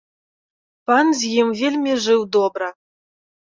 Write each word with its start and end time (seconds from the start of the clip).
Пан 0.91 1.05
з 1.19 1.29
ім 1.43 1.47
вельмі 1.61 1.93
жыў 2.07 2.21
добра. 2.39 2.67